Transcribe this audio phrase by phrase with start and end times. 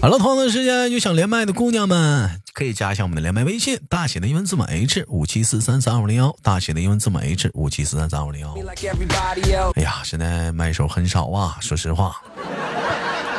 [0.00, 8.56] 好了，同样的时间有想连麦的姑娘们，可以加一下我们的连麦微信，大写的英文字母 H 五七四三三五零幺，大写的英文字母 H 五七四三三五零幺。
[9.74, 12.16] 哎呀，现在麦手很少啊，说实话。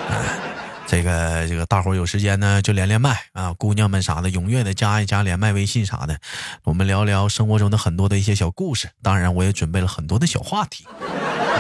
[0.10, 0.40] 哎，
[0.88, 6.18] 这个这个，大伙有时间呢就连连麦啊，姑娘们啥的，踊跃的加一加连麦微信啥的，
[6.64, 8.90] 我们聊聊生活中的很多的一些小故事。
[9.02, 10.86] 当然，我也准备了很多的小话题。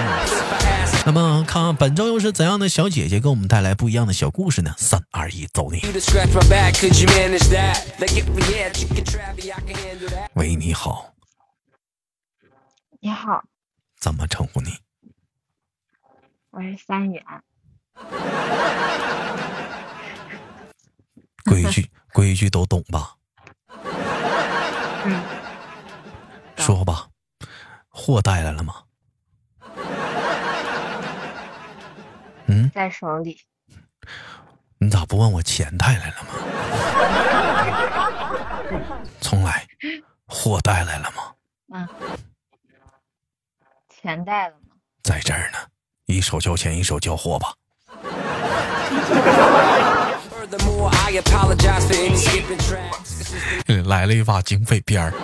[1.05, 4.73] 那么，看看本周又是怎样的小姐姐给我们带来不一样的小故事呢？
[4.77, 5.81] 三二一，走你！
[10.33, 11.13] 喂，你好。
[12.99, 13.43] 你好。
[13.99, 14.77] 怎么称呼你？
[16.51, 17.23] 我是三元。
[21.45, 23.15] 规矩 规矩都懂吧？
[25.05, 25.19] 嗯。
[26.57, 27.07] 说吧，
[27.89, 28.83] 货带来了吗？
[32.73, 33.39] 在手里。
[34.79, 36.29] 你咋不问我钱带来了吗？
[39.21, 39.67] 重来，
[40.25, 41.35] 货带来了吗？
[41.77, 41.87] 啊，
[43.89, 44.61] 钱带了吗？
[45.03, 45.57] 在这儿呢，
[46.05, 47.53] 一手交钱一手交货吧。
[53.85, 55.11] 来了一把警匪片儿。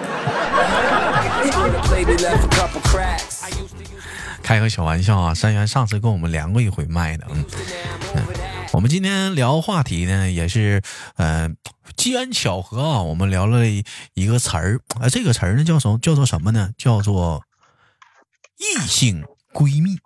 [4.48, 8.24] 开个小玩笑啊，三元上次跟我们连过一回麦的，嗯，
[8.72, 10.82] 我们今天聊话题呢，也是，
[11.18, 11.50] 呃，
[11.98, 16.00] 机缘巧合啊，我们聊了一个词儿，啊，这个词儿呢叫什么？
[16.00, 16.70] 叫做什么呢？
[16.78, 17.44] 叫做
[18.58, 19.98] 异性闺蜜。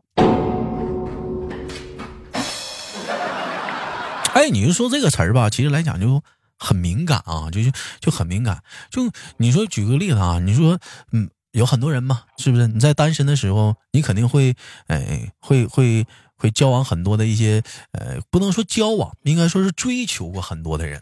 [4.33, 6.23] 哎，你就说这个词儿吧，其实来讲就
[6.57, 7.69] 很敏感啊，就就
[7.99, 8.63] 就很敏感。
[8.89, 9.03] 就
[9.37, 10.79] 你说举个例子啊，你说，
[11.11, 11.29] 嗯。
[11.51, 12.67] 有很多人嘛，是不是？
[12.67, 14.55] 你在单身的时候，你肯定会，
[14.87, 21.01] 哎，会会会交往很多的一些，呃，不能说交往，应该说是追求过很多的人，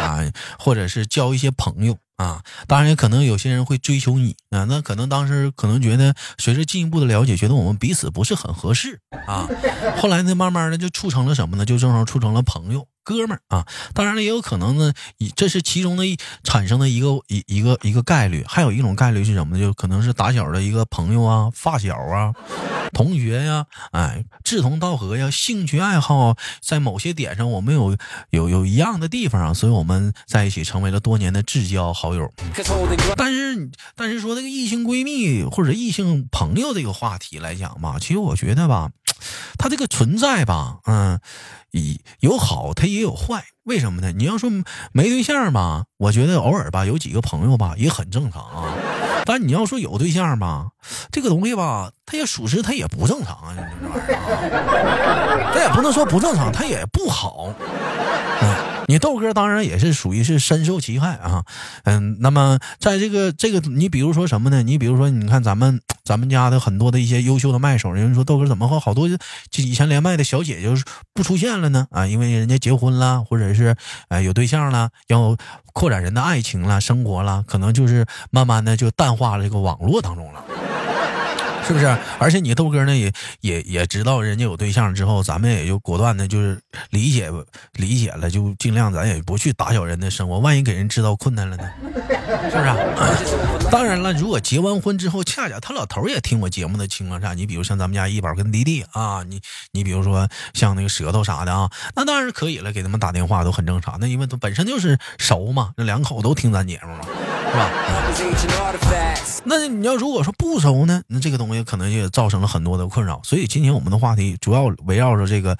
[0.00, 0.20] 啊，
[0.58, 2.42] 或者是交一些朋友啊。
[2.66, 9.48] 当然，也可能有些人会追求你啊，那可能当时可能觉得，随着进一步的了解，觉得我们彼此不是很合适啊。
[9.98, 11.64] 后来呢，慢慢的就处成了什么呢？
[11.64, 12.86] 就正好处成了朋友。
[13.06, 14.94] 哥们儿啊，当然了，也有可能呢，
[15.36, 19.62] 这是其中的一产生的一个一一个一个概率，还有一种概率是什么呢？
[19.62, 22.32] 就可能是打小的一个朋友啊、发小啊、
[22.94, 27.94] 同学呀，哎，志同道合呀，兴趣爱好在某些点上我们有
[28.30, 32.30] 有有一样的地方啊，所以我们在一起成为了多年的至交好友。
[33.16, 38.90] 但是，但是说这个异性闺蜜或者异性朋友这个话题来讲吧，其实我觉得吧，
[39.58, 41.18] 它这个存在吧，嗯。
[42.20, 44.12] 有好，他也有坏，为什么呢？
[44.12, 44.48] 你要说
[44.92, 48.72] 没对象吧，我觉得偶尔吧有几个朋友吧也很正常啊。
[49.24, 50.68] 但你要说有对象吧，
[51.10, 53.56] 这个东西吧，它也属实，它也不正常啊。
[55.52, 57.52] 这也不能说不正常，它也不好。
[58.86, 61.44] 你豆哥当然也是属于是深受其害啊，
[61.84, 64.62] 嗯，那么在这个这个，你比如说什么呢？
[64.62, 69.16] 你比如说，你看咱们咱们家的很多的一些优秀的麦手，人说豆哥怎么和好多就
[69.56, 70.74] 以前连麦的小姐姐
[71.12, 71.86] 不出现了呢？
[71.90, 73.74] 啊，因为人家结婚了，或者是
[74.08, 75.36] 呃有对象了，要
[75.72, 80.44] 扩展人的爱情了，生活了，可能就是慢慢的就淡化了这个网络当中了。
[81.66, 81.86] 是不是？
[82.18, 86.60] 而且你豆哥呢，也也也知道人家有对象之后，咱们也就果断的，就是
[86.90, 87.30] 理解
[87.74, 90.38] 理解了，就尽量咱也不去打搅人的生活。
[90.38, 91.70] 万一给人制造困难了呢？
[92.50, 93.68] 是不是？
[93.70, 99.40] 当然了，如果结完婚之后，恰巧他老头也听我节目的情况下，你比如像咱们家一宝跟迪迪啊，你
[99.72, 103.98] 你比如说像那个舌头啥的啊，那当然可以了，给他们打电话都很正常。
[104.00, 107.00] 那因为他本身就是熟嘛，那两口都听咱节目嘛，
[107.54, 107.70] 是吧？
[109.44, 113.20] 那你要如果说不熟呢，那这个东西可能也造成了很多的困扰。
[113.22, 115.56] 所以今天我们的话题主要围绕着这个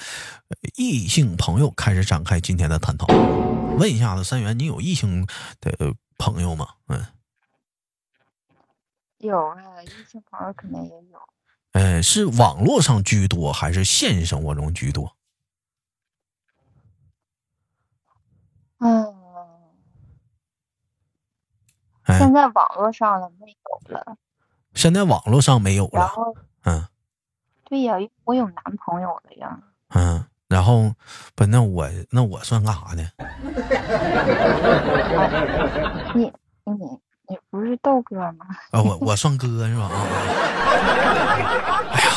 [0.76, 3.06] 异性朋友开始展开今天的探讨。
[3.79, 5.25] 问一下子三元，你有异性
[5.61, 6.67] 的朋友吗？
[6.88, 7.06] 嗯，
[9.19, 11.19] 有啊，异性朋友肯定也有。
[11.75, 15.17] 呃，是网络上居多还是现实生活中居多？
[22.19, 23.55] 现在网络上了没有
[23.94, 24.16] 了？
[24.75, 25.90] 现在网络上没有了。
[26.00, 26.34] 然后，
[26.64, 26.84] 嗯，
[27.64, 27.94] 对呀，
[28.25, 29.56] 我有男朋友了呀。
[29.94, 30.93] 嗯，然后
[31.34, 33.08] 不，那我那我算干啥呢？
[36.14, 36.32] 你
[36.64, 36.72] 你
[37.28, 38.46] 你不不是豆哥吗？
[38.72, 39.84] 啊，我我算哥是吧？
[39.84, 39.90] 啊，
[41.93, 42.10] 哎呀，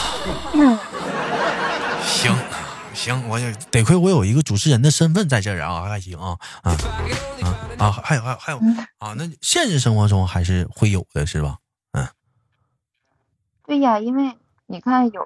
[0.54, 0.78] 嗯，
[2.02, 2.34] 行
[2.98, 6.72] 行，我也得亏我有一个主持人的身份在这儿啊，还行啊啊
[7.42, 7.48] 啊
[7.78, 8.58] 啊，还有还有还有
[8.98, 11.60] 啊，那现实生活中还是会有的是吧？
[11.92, 12.08] 嗯，
[13.64, 14.36] 对呀，因为
[14.66, 15.22] 你看有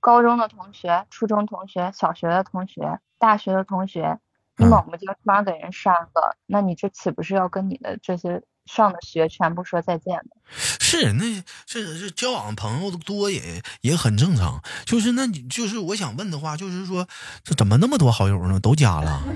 [0.00, 4.18] 高中的同学、初中同学、小学的同学、大学的同学，
[4.56, 10.36] 你嗯猛不就突然给人删了，那你这岂不是要跟你的这些上的学全部说再见吗？
[10.48, 17.06] 是那这这交往朋友多也也很正常，就是那你就是我想问的话，就是说
[17.42, 18.60] 这怎么那么多好友呢？
[18.60, 19.22] 都加了？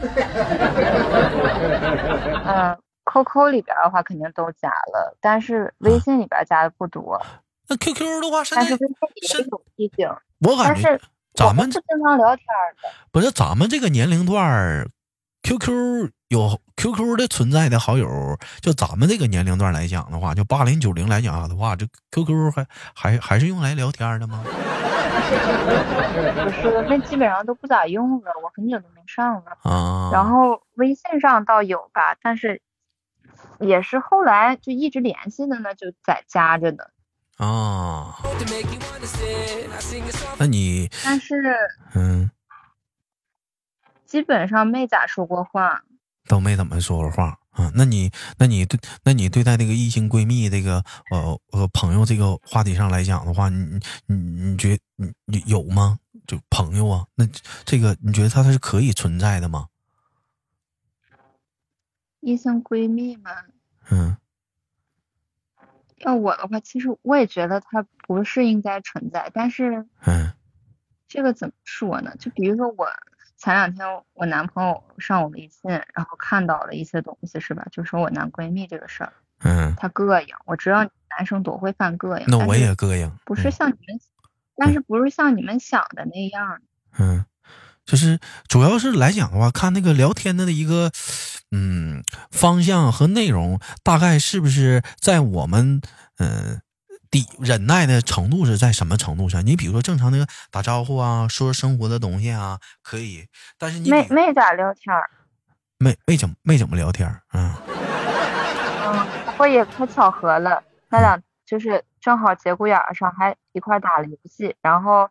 [2.47, 7.21] 嗯，QQ 里边的话肯定都加了，但是微信里边加的不多，
[7.69, 10.09] 那 QQ 的话，但是微信里也有提醒，
[10.41, 11.01] 我感觉
[11.35, 12.45] 咱们们不经常聊天
[12.83, 12.89] 的。
[13.11, 14.89] 不是咱们这个年龄段儿
[15.43, 24.45] ，QQ 有 QQ 的存在的好友，就咱们这个年龄段来讲的话，就八零九零来讲的话，这 QQ 还还还是用来聊天的吗？
[25.25, 29.59] 不是，那基本上都不咋用了，我很久都没上了。
[29.63, 32.63] 啊，然后微信上倒有吧，但是
[33.59, 36.91] 也是后来就一直联系的呢，就在加着的。
[37.37, 38.17] 啊，
[40.39, 41.55] 那你但是
[41.95, 42.31] 嗯
[44.09, 45.85] 基本上没咋说过话。
[46.27, 47.71] 都没怎么说过话啊？
[47.75, 55.99] 那你那你对那你对待这个异性闺蜜这个呃呃朋友这个话题上来讲的话，你你你你觉你你有吗？
[56.27, 57.27] 就朋友啊，那
[57.65, 59.69] 这个你觉得它它是可以存在的吗？
[62.21, 63.31] 异性闺蜜嘛，
[63.91, 64.17] 嗯
[65.99, 70.33] 要我的话，其实我也觉得它不是应该存在，但是嗯
[71.09, 72.15] 这个怎么说呢？
[72.19, 72.87] 就比如说我
[73.39, 77.65] 前两天我男朋友上我微信，然后看到了一些东西，是吧？
[77.71, 79.13] 就说我男闺蜜这个事儿，
[79.45, 80.35] 嗯，他膈应。
[80.45, 83.11] 我知道男生多会犯膈应，那我也膈应。
[83.25, 84.01] 不是嗯像你们，
[84.57, 86.61] 但是不是像你们想的那样。
[86.99, 87.25] 嗯，
[87.85, 88.19] 就是
[88.49, 90.91] 主要是来讲的话，看那个聊天的一个
[91.53, 95.81] 嗯方向和内容，大概是不是在我们
[96.19, 96.61] 嗯。
[97.11, 99.45] 抵忍耐的程度是在什么程度上？
[99.45, 103.27] 你比如说正常那个打招呼啊，说生活的东西啊，可以，
[103.59, 105.11] 但是你没没咋聊天儿，
[105.79, 107.55] 没没怎么没怎么聊天儿嗯。
[108.87, 115.09] 嗯，不过也太巧合了，那俩就是正好节骨眼儿上还一块打了游戏，然后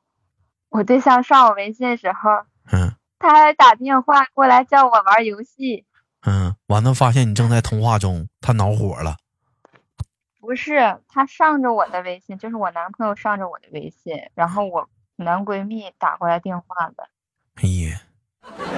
[0.69, 2.29] 我对象上我微信的时候，
[2.71, 2.94] 嗯。
[3.19, 5.85] 他还打电话过来叫我玩游戏，
[6.27, 9.17] 嗯，完了发现你正在通话中，他恼火了，
[10.47, 16.65] 不是他上着我的微信，就是我男朋友上着我的微信，然后我男闺蜜打过来电话
[16.95, 17.09] 的，
[17.55, 18.01] 哎呀，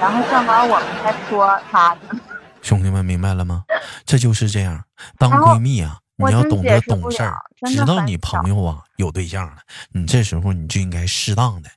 [0.00, 2.20] 然后正好我们还说他呢，
[2.60, 3.62] 兄弟们明白了吗？
[4.04, 4.84] 这就是这样，
[5.16, 7.36] 当闺蜜啊，你要懂得懂事儿
[7.66, 9.58] 知道你朋友啊有对象了，
[9.92, 11.70] 你这时候你就应该适当的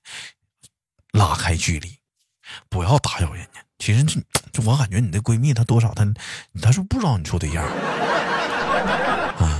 [1.12, 2.00] 拉开距离，
[2.68, 3.62] 不要打扰人家。
[3.78, 4.20] 其实这
[4.52, 6.04] 就我感觉你的闺蜜她多少她
[6.64, 7.70] 她是不知道你处对象啊，
[9.38, 9.46] 他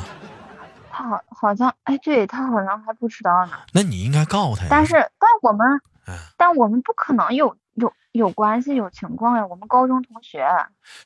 [1.10, 3.54] 好好像哎，对他好像还不知道呢。
[3.74, 4.68] 那你应该告诉她呀。
[4.70, 5.68] 但是，但我们
[6.08, 9.46] 嗯，但我们不可能有有有关系有情况呀。
[9.46, 10.48] 我们高中同学，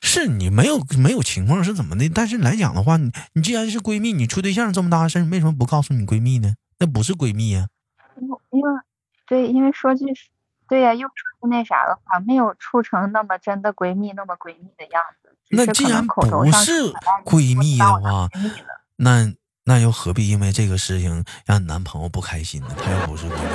[0.00, 2.08] 是你没有没有情况是怎么的？
[2.08, 6.54] 但是来讲的话，你你既然是闺蜜，你处对象这么大的事儿，你为什么不告诉你闺蜜呢？
[6.78, 7.66] 那不是闺蜜呀、
[8.20, 8.70] 因为因为
[9.26, 10.28] 对，因为说句实
[10.68, 11.08] 对呀，又
[11.48, 15.34] 那啥的话，没有处成那么真的闺蜜那么闺蜜的样子。
[15.50, 16.92] 那既然不是
[17.24, 18.28] 闺蜜的话
[18.96, 19.32] 那
[19.68, 22.68] 那又何必因为这个事情让你男朋友不开心呢？
[22.82, 23.48] 他又不是闺蜜。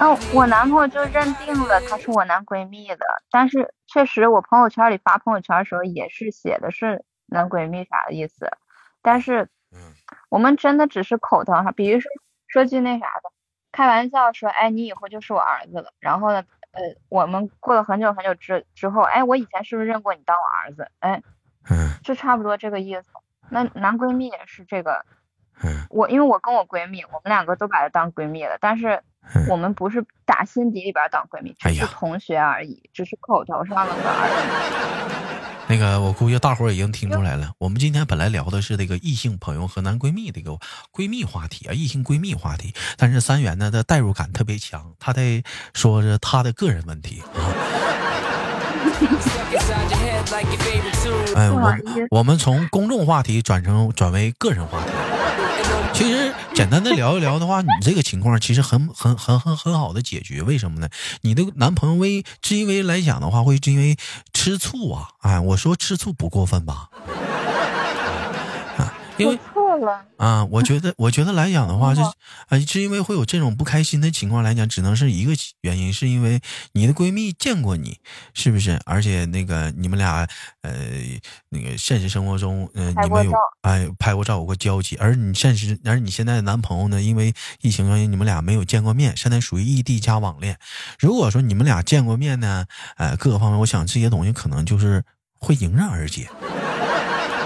[0.00, 8.50] 嗯，我男朋友就认定了他是我男闺蜜的，但是确实我朋友圈里发朋友圈的时候也是写的是男闺蜜啥的意思，
[9.02, 9.78] 但是嗯
[10.28, 12.10] 我们真的只是口头哈，比如说
[12.48, 13.30] 说句那啥的，
[13.70, 20.90] 开玩笑说，哎，你以后就是我儿子了，然后呢，呃，我们过了很久很久之之后，哎，我以前是不是认过你当我儿子？
[20.98, 21.22] 哎，
[21.70, 23.04] 嗯就差不多这个意思。
[23.52, 25.04] 那男闺蜜也是这个，
[25.62, 29.02] 嗯我因为我跟我闺蜜，我们两个都把她当闺蜜了，但是
[29.34, 35.22] 嗯我们不是打心底里边当闺蜜，只是同学而已，只是口头上的而已。
[35.68, 37.52] 那个，我估计大伙儿已经听出来了。
[37.58, 40.50] 我们今天本来聊的是这个异性朋友和男闺蜜这个
[40.92, 42.74] 闺蜜话题啊，异性闺蜜话题。
[42.98, 45.42] 但是三元呢，他代入感特别强，他在
[45.72, 47.52] 说着他的个人问题啊。
[51.34, 51.74] 哎，我
[52.10, 54.86] 我们从公众话题转成转为个人话题。
[55.92, 60.42] 其实简单的聊一聊的话，你这个情况其实很很很很很好的解决。
[60.42, 60.88] 为什么呢？
[61.20, 63.96] 你的男朋友为是因为来讲的话，会是因为
[64.32, 65.08] 吃醋啊。
[65.20, 66.88] 哎，我说吃醋不过分吧？
[68.78, 69.38] 啊因为
[69.78, 72.14] 错了啊，我觉得，我觉得来讲的话， 是哦
[72.48, 76.40] 啊，是因为会有这种不开心的情况来讲，只能是一个原因，是因为
[76.72, 77.98] 你的闺蜜见过你，
[78.34, 78.80] 是不是？
[78.84, 80.26] 而且那个你们俩，
[80.62, 80.72] 呃，
[81.48, 90.58] 那个现实生活中，呃，你们有哎拍过照，有过交集，而你现实，而你现在的男朋友呢，因为疫情原因，你们俩没有见过面，现在属于异地加网恋。
[90.98, 95.02] 如果说你们俩见过面呢，呃，各个方面，我想这些东西可能就是
[95.38, 96.28] 会迎刃而解。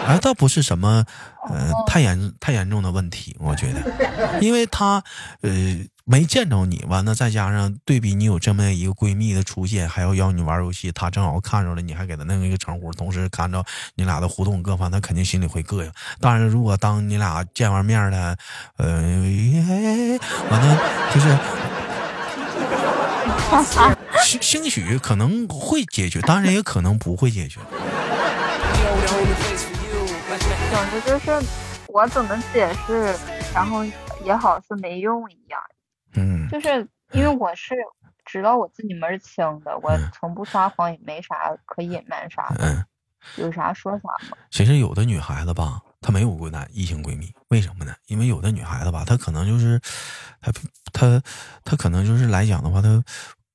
[0.06, 1.04] 而倒不是什么，
[1.48, 5.02] 呃，太严太严重的问题，我觉得，因为他，
[5.42, 5.50] 呃，
[6.04, 15.92] 没见着你，完了再加上对比你有这么一个闺蜜的出现，还要邀你玩游戏，他正好看着了，你还给他弄一个称呼，同时看着你俩的互动各方，他肯定心里会膈应。
[16.20, 18.36] 当然，如果当你俩见完面了，
[18.76, 18.88] 呃，
[20.50, 20.78] 完了
[21.14, 21.36] 就是。
[24.26, 27.60] 兴兴许可能会解决，当然也可能不会解决。
[30.70, 31.30] 总之就是
[31.88, 33.14] 我怎么解释，
[33.54, 33.84] 然后
[34.24, 35.60] 也好是没用一样。
[36.14, 37.74] 嗯就是因为我是
[38.24, 42.84] 知道我自己门儿清的，我嗯从不撒谎，也没啥可隐瞒啥的，嗯。
[43.36, 44.36] 有啥说啥嘛。
[44.52, 47.92] 其实有的女孩子吧，她没有过男异性闺蜜，为什么呢？
[48.06, 49.80] 因为有的女孩子吧，她可能就是，
[50.40, 50.52] 她
[50.92, 51.22] 她
[51.64, 53.02] 她可能就是来讲的话，她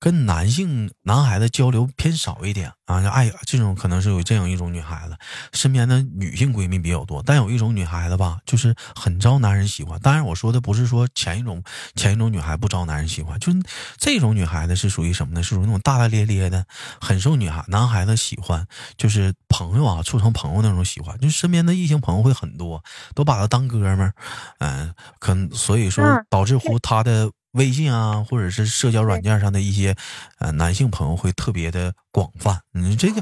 [0.02, 5.16] 跟男性男孩子交流偏少一点啊，就爱这种可能是有这样一种女孩子，
[5.54, 10.00] 身边的女性闺蜜比较多，但有一种女孩子吧，就是很招男人喜欢。
[10.00, 11.64] 当然，我说的不是说前一种
[11.96, 13.60] 前一种女孩不招男人喜欢，就是
[14.00, 15.44] 这种女孩子是属于什么呢？
[15.44, 16.66] 是属于那种大大咧咧的，
[17.00, 18.66] 很受女孩男孩子喜欢，
[18.98, 24.14] 就是朋友啊，处成朋友那种喜欢，就是身边的异性朋友会很多，都把她当哥们儿，
[24.58, 27.30] 嗯、可所以说嗯导致乎她的。
[27.52, 29.96] 微信啊，或者是社交软件上的一些
[30.40, 33.22] 呃男性朋友会特别的广泛，嗯，这个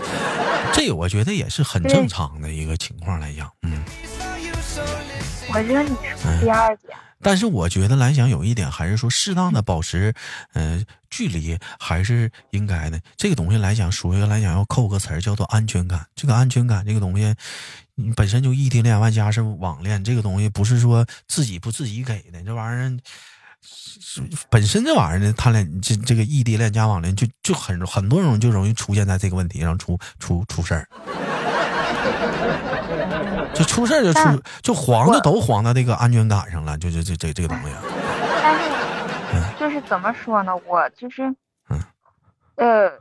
[0.74, 3.83] 这个我觉得也是很正常的一个情况来讲，嗯。
[5.51, 10.13] 我觉得你是第二点，但是我觉得来讲，有一点还是说适当的保持，
[10.53, 13.01] 呃，距离还是应该的。
[13.17, 16.05] 这个东西来讲，属于来讲要扣个词儿，叫做安全感。
[16.15, 17.33] 这个安全感这个东西，
[17.95, 23.00] 你本身就异地恋，外加是网恋，这个东西不是说自己不自己给的，这玩意儿。
[23.61, 30.87] 是本身这玩意儿呢，他俩这这个异地恋加网恋就就很很多人就容易出现在这个问题上出出出事儿，
[33.53, 37.81] 就出事儿就出就黄的都黄到这个安全感上了，就就这这这个东西啊。
[38.41, 40.55] 但是就是怎么说呢？
[40.65, 41.23] 我就是
[41.69, 41.83] 嗯，
[42.55, 42.91] 呃，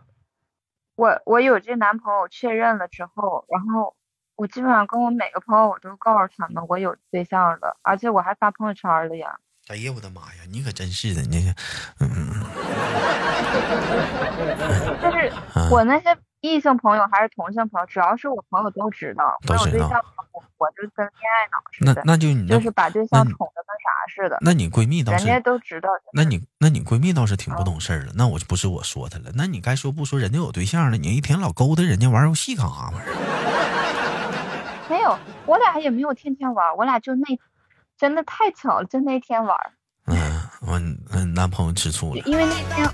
[0.96, 3.94] 我我有这男朋友确认了之后，然后
[4.34, 9.38] 我基本上跟我每个朋友我都告诉他们我有对象了，而且我还发朋友圈了呀。
[9.68, 10.42] 哎呀，我的妈呀！
[10.50, 11.52] 你可真是的，你
[12.00, 12.32] 嗯嗯
[15.02, 19.90] 就是啊我那些异性朋友还是同性朋友，只要是我朋友都知道，都知道我有对象，
[20.32, 23.88] 我我就跟恋爱脑似的，那就你那就是把对象宠的跟啥
[24.22, 25.88] 似的，那你闺蜜倒人家是，都知道。
[26.14, 28.12] 那你那你闺蜜倒是挺不懂事儿了。
[28.14, 33.14] 那我就不是我说她了，那你该说不说，人家有对象了，你一天老勾搭人家玩游戏干啥玩意儿？
[34.88, 37.38] 没有，我俩也没有天天玩，我俩就那
[37.98, 39.56] 真的太巧了，就那天玩。
[40.06, 40.16] 嗯，
[40.62, 40.78] 我
[41.12, 42.88] 嗯男朋友吃醋了，因为那天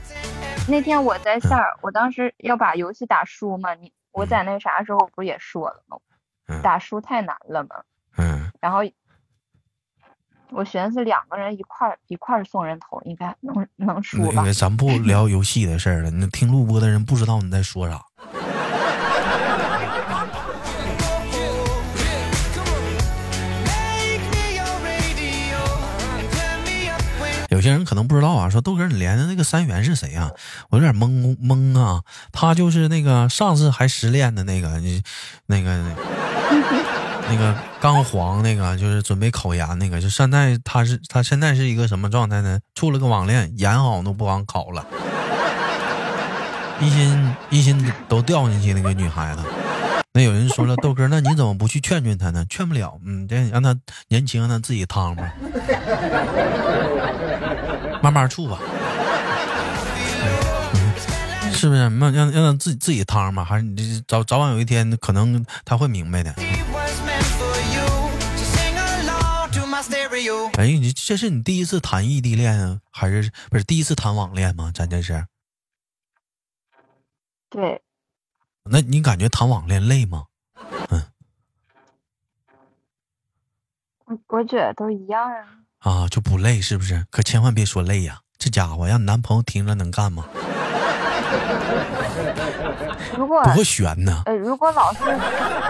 [0.66, 5.96] 那天我在线儿，我当时要把游戏打输嘛，你我在那啥时候不是也说了吗？
[6.49, 7.76] 嗯打输太难了嘛，
[8.16, 8.80] 嗯然后
[10.50, 14.32] 我寻思两个人一块儿一块儿送人头，应该能能输吧？
[14.34, 18.00] 那个咱不聊游戏的事儿了，那听录播的人不知道你在说啥。
[27.54, 30.28] 有些人可能不知道啊，说豆哥，你连的那个三元是谁啊？
[30.70, 32.02] 我有点懵懵啊。
[32.32, 35.00] 他就是那个上次还失恋的那个，你
[35.46, 35.80] 那个
[37.30, 42.58] 那个刚黄那个，就是准备考研那个，就现在他是他现在是一个什么状态呢？
[42.75, 44.84] 处了个网恋，研好像都不往考了，
[46.80, 49.42] 一心一心都掉进去那个女孩子。
[50.16, 52.44] 那有人说了，豆哥，那你怎么不去劝劝他呢？
[52.49, 53.76] 劝不了，嗯，这让他
[54.08, 55.32] 年轻，让他自己趟吧，
[58.04, 58.58] 慢慢处吧，
[61.42, 61.80] 嗯是不是？
[61.80, 66.30] 让让让他自己自己趟吧，还是你早早晚有一天可能他会明白的。
[70.58, 74.70] 哎，你这是你第一次谈异地恋啊，还是不是第一次谈网恋吗？
[74.75, 75.26] 咱这是？
[77.49, 77.80] 对，
[78.64, 80.26] 那你感觉谈网恋累吗？
[84.04, 85.63] 我我觉得都一样啊。
[85.85, 87.05] 啊，就不累是不是？
[87.11, 90.25] 可千万别说累呀、这家伙让你男朋友听着能干吗？
[93.17, 94.23] 如果多悬呢！
[94.26, 95.00] 呃，如果老是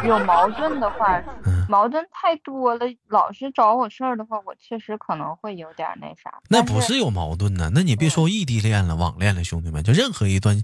[0.06, 6.32] 有矛盾的话，嗯矛盾太多了，老是找我事儿的话，我确实可能会有点那啥。
[6.48, 7.70] 那不是有矛盾呢？
[7.74, 10.62] 那你别说异地恋了，网恋了，兄弟们，就任何一段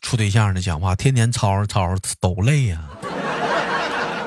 [0.00, 2.78] 处对象的讲话，天天吵吵吵吵都累呀、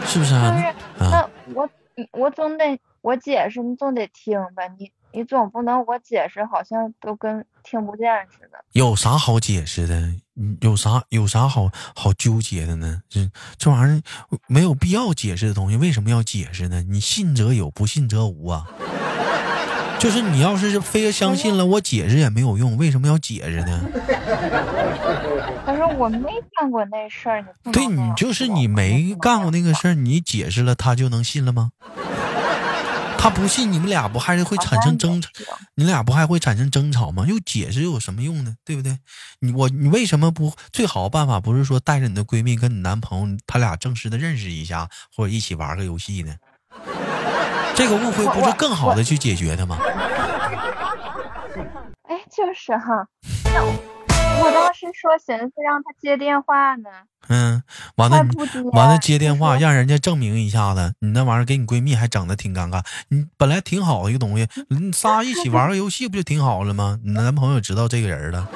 [0.05, 0.51] 是不是啊？
[0.51, 1.69] 就是那啊，那我
[2.11, 8.57] 我总得我解释，你总得听吧，你你总不能我解释好像都跟听不见似的。
[8.71, 9.95] 有啥好解释的？
[10.37, 13.03] 嗯有啥有啥好好纠结的呢？
[13.07, 14.01] 这这玩意儿
[14.47, 16.81] 没有必要解释的东西，为什么要解释呢？
[16.81, 18.65] 你信则有，不信则无啊。
[19.99, 23.83] 就是你要是非要相信了，我解释也没有用，为什么要解释呢？
[25.63, 29.89] 他说我没干过那事儿，你对你就是你没干过那个事。
[29.89, 31.69] 儿，你解释了，他就能信了吗？
[33.25, 35.31] 他不信，你们俩不还是会产生争吵？
[35.73, 37.25] 你俩不还会产生争吵吗？
[37.27, 38.55] 又解释又有什么用呢？
[38.63, 38.99] 对不对？
[39.39, 46.35] 你我你为什么不最好的办法不是说带着你的闺蜜跟你男朋友他俩正式的认识一下，或者一起玩个游戏呢？
[47.73, 49.79] 这个误会不是更好的去解决的吗？
[52.07, 53.07] 哎，就是哈，
[53.45, 53.65] 那
[54.37, 56.89] 我我当时说寻思让他接电话呢，
[57.27, 57.63] 嗯，
[57.95, 58.25] 完了
[58.71, 62.83] 完了接电话，让人家证明一下子，你那玩意儿给你闺蜜还整的挺尴尬。
[63.09, 66.99] 你本来挺好的一个东西，你仨一起玩个游戏不就挺好了吗？
[67.03, 68.47] 你男朋友知道这个人了，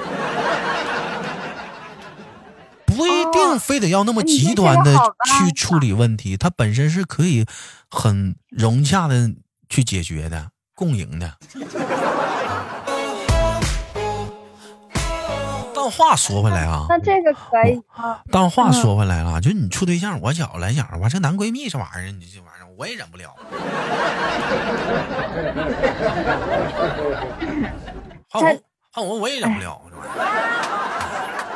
[2.84, 7.46] 不一定哦非得要那么极端的去处理问题，他本身是可以
[7.90, 9.32] 很融洽的
[9.68, 11.36] 去解决的，共赢的。
[15.90, 18.22] 但话说回来啊，那这个可以啊。
[18.30, 23.34] 但话嗯说回来了，就你处对象，我觉着来讲，我这男闺蜜这玩意儿，你这玩意儿我也忍不了。
[28.30, 28.48] 换我，
[28.92, 30.22] 换我我也忍不了这玩意儿，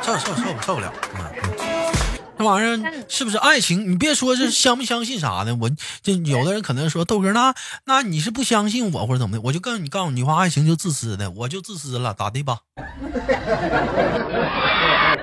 [0.01, 0.91] 受受受受不了。
[1.15, 1.19] 嗯，
[2.37, 2.77] 这玩意儿
[3.07, 3.91] 是不是爱情？
[3.91, 5.69] 你别说是相不相信啥的，我
[6.01, 7.53] 这有的人可能说豆哥，那
[7.85, 9.41] 那你是不相信我或者怎么的？
[9.43, 12.59] 我就告诉你，告诉你话，爱情就自私的，我就自私了，咋的吧？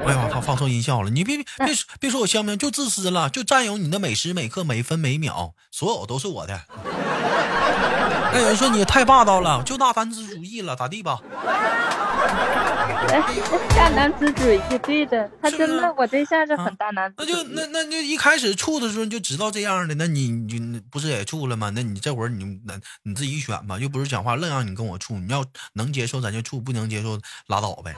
[0.04, 1.10] 哎呀，放放错音效了！
[1.10, 6.60] 你别别别说别说我相不相，就自私了，就占有你的每时每刻每分每秒，所有都是我的。
[8.34, 11.20] 那有人说你太霸道了，就大男子主义了，咋地吧？
[13.76, 17.26] 大男子主义，对的，他真的，我对象是啊很大男子那。
[17.26, 21.70] 就那那就一开始处的时候就知道这样的，那你你不是也处了吗？
[21.74, 27.94] 那你这会儿你那你自己选吧，又不是讲话愣让你跟我处，你要能接受咱就处，不能接受拉倒呗。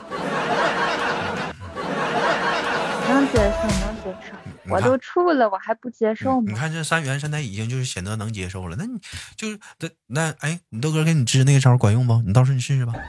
[3.08, 4.36] 能接受，能接受。
[4.72, 6.44] 我都处了，我还不接受吗？
[6.46, 9.00] 你看这三元现在已经就是显得能接受了，那你
[9.36, 12.22] 就是那那哎，你豆哥给你支那个招管用不？
[12.26, 12.92] 你到时候你试试吧。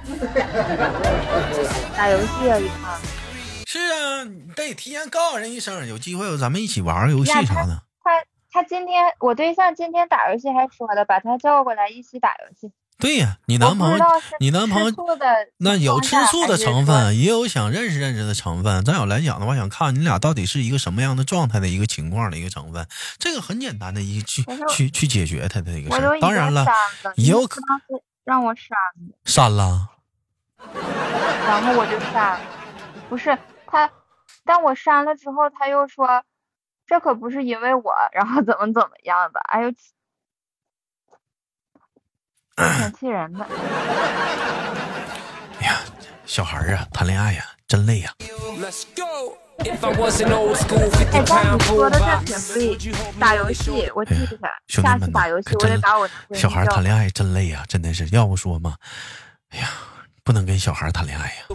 [1.96, 3.00] 打游戏啊，一块。
[3.68, 7.84] 是啊，你得提前告诉人一声，有机会咱们一起玩个游戏啥的。
[8.02, 8.12] 他
[8.52, 12.72] 他今天我对象今天打游戏还说了，把他叫过来一起打游戏。
[12.98, 14.06] 对呀，你男朋友
[14.40, 14.92] 你男朋友
[15.58, 18.84] 那有吃醋的成分，也有想认识认识的成分。
[18.86, 22.88] 咱有来讲的话，想看你俩到底是一个什么样的状态的一个情况的一个成分。
[23.20, 26.66] 这个很简单的一去去去解决他的一个事当然了
[27.16, 27.86] 也有可你当时
[28.24, 28.70] 让我删
[29.08, 29.90] 的，删了。
[31.46, 32.40] 然后我就删了。
[33.10, 33.92] 不是他，
[34.46, 36.24] 但我删了之后，他又说
[36.88, 39.72] 这可不是因为我，然后怎么怎么样的，哎呦，
[42.56, 43.46] 挺气人的。
[45.60, 45.80] 哎呀，
[46.26, 48.14] 小孩儿啊，谈恋爱呀、真累呀、
[48.60, 49.38] Let's go.
[49.60, 58.76] If I was an old school 50哎，但你说的 robot, 这挺对，打游戏我记下，兄弟下次们打游戏可真我得把我小孩儿谈恋爱真累呀、真的是要不说嘛，
[59.52, 59.70] 哎呀，
[60.26, 61.46] 不能跟小孩儿谈恋爱呀、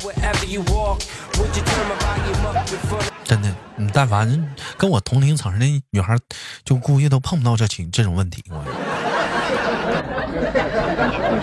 [3.22, 6.18] 真的，你但凡跟我同龄层的女孩儿，
[6.64, 8.42] 就估计都碰不到这情这种问题。
[8.48, 8.64] 我，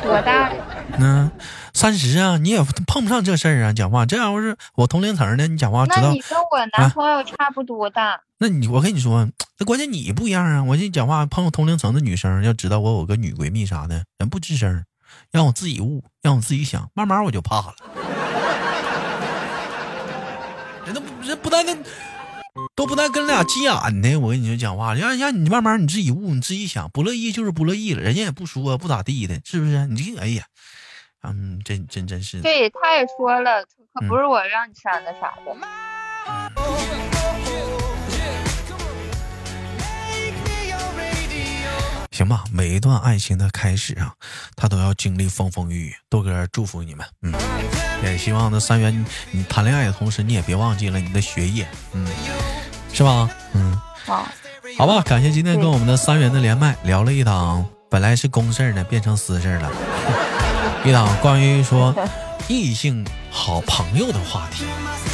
[0.02, 0.56] 多大了？
[1.00, 1.30] 嗯，
[1.74, 3.74] 三十啊，你也碰不上这事儿啊。
[3.74, 9.28] 讲话这要是我同龄层的，你讲话知道那你，跟我男朋友差不多大，那你我跟你说，
[9.60, 10.63] 那关键你不一样啊。
[10.63, 14.84] 我这讲话碰到同龄层的女生，要知道我有个女闺蜜啥的，人不吱声，
[15.32, 17.76] 让我自己悟，让我自己想，慢慢我就怕了。
[20.86, 21.76] 人都不人不带那
[22.76, 29.88] 都不带跟俩急眼的，我跟你说讲话，让让你慢慢你自己悟，你自己想，不乐意就是不乐意了，人家也不说不咋地的，是不是？
[29.88, 30.46] 你这哎呀，
[31.24, 32.43] 嗯，真真真是的。
[32.43, 35.87] 对，他也说了，可嗯不是我让你删的啥的。
[42.28, 44.13] 行行吧，每一段爱情的开始啊，
[44.56, 45.96] 他都要经历风风雨雨。
[46.10, 47.34] 豆哥祝福你们，嗯，
[48.04, 52.06] 也希望呢三元你谈恋爱的同时，你也别忘记了你的学业，嗯，
[52.92, 53.30] 是吧？
[53.54, 54.28] 嗯，好，
[54.78, 59.72] 好吧，感谢今天跟我们的三元的连麦，聊了一档本来是公事儿呢，变成私事儿了，
[60.84, 61.96] 一档关于说
[62.48, 64.66] 异性好朋友的话题。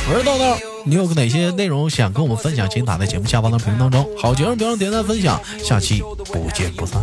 [0.09, 2.69] 我是豆豆，你有哪些内容想跟我们分享？
[2.69, 4.09] 请打在节目下方的评论当中。
[4.17, 7.01] 好节目别忘点赞分享，下期不见不散。